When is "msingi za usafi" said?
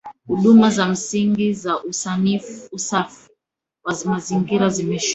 0.87-3.29